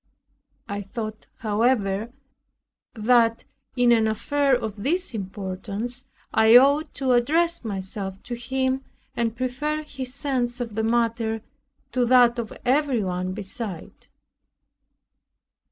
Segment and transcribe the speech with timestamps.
[0.67, 2.11] I thought, however,
[2.95, 3.35] than
[3.75, 8.83] in an affair of this importance, I ought to address myself to him,
[9.15, 11.43] and prefer his sense of the matter
[11.91, 14.07] to that of every one beside.